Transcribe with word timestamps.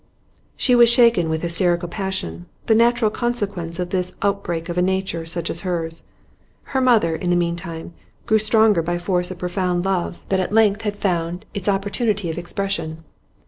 She 0.57 0.73
was 0.73 0.89
shaken 0.89 1.29
with 1.29 1.43
hysterical 1.43 1.87
passion, 1.87 2.47
the 2.65 2.73
natural 2.73 3.11
consequence 3.11 3.77
of 3.77 3.91
this 3.91 4.15
outbreak 4.23 4.67
in 4.67 4.79
a 4.79 4.81
nature 4.81 5.27
such 5.27 5.47
as 5.51 5.61
hers. 5.61 6.05
Her 6.73 6.81
mother, 6.81 7.15
in 7.15 7.29
the 7.29 7.35
meantime, 7.35 7.93
grew 8.25 8.39
stronger 8.39 8.81
by 8.81 8.97
force 8.97 9.29
of 9.29 9.37
profound 9.37 9.85
love 9.85 10.19
that 10.29 10.39
at 10.39 10.51
length 10.51 10.81
had 10.81 10.95
found 10.95 11.45
its 11.53 11.69
opportunity 11.69 12.31
of 12.31 12.39
expression. 12.39 13.03